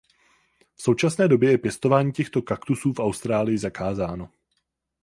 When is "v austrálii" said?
2.93-3.57